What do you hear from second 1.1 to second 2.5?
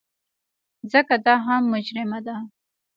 دا هم مجرمه ده.